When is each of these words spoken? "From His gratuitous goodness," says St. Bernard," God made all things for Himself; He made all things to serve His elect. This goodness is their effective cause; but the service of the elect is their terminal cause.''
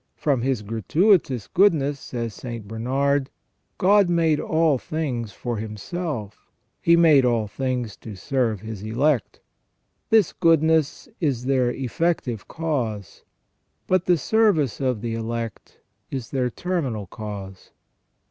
"From 0.25 0.41
His 0.41 0.63
gratuitous 0.63 1.47
goodness," 1.47 1.99
says 1.99 2.33
St. 2.33 2.67
Bernard," 2.67 3.29
God 3.77 4.09
made 4.09 4.39
all 4.39 4.79
things 4.79 5.31
for 5.31 5.57
Himself; 5.57 6.49
He 6.81 6.95
made 6.95 7.23
all 7.23 7.45
things 7.45 7.95
to 7.97 8.15
serve 8.15 8.61
His 8.61 8.81
elect. 8.81 9.41
This 10.09 10.33
goodness 10.33 11.07
is 11.19 11.45
their 11.45 11.69
effective 11.69 12.47
cause; 12.47 13.23
but 13.85 14.05
the 14.05 14.17
service 14.17 14.79
of 14.81 15.01
the 15.01 15.13
elect 15.13 15.77
is 16.09 16.31
their 16.31 16.49
terminal 16.49 17.05
cause.'' 17.05 17.69